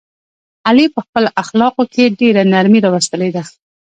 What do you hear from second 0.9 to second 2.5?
په خپلو اخلاقو کې ډېره